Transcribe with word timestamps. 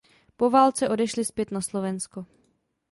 Po 0.37 0.49
válce 0.49 0.89
odešli 0.89 1.25
zpět 1.25 1.51
na 1.51 1.61
Slovensko. 1.61 2.25